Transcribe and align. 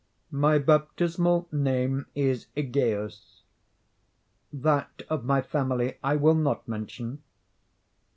My 0.31 0.57
baptismal 0.57 1.47
name 1.51 2.07
is 2.15 2.47
Egaeus; 2.57 3.43
that 4.51 5.03
of 5.09 5.25
my 5.25 5.43
family 5.43 5.99
I 6.03 6.15
will 6.15 6.33
not 6.33 6.67
mention. 6.67 7.21